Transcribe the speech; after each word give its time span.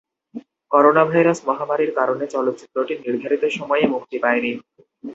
Coronavirus 0.71 1.39
মহামারীর 1.47 1.91
কারণে 1.95 2.25
চলচ্চিত্রটি 2.27 2.93
নির্ধারিত 2.97 3.43
সময়ে 3.57 3.85
মুক্তি 3.87 4.17
পায়নি। 4.19 4.51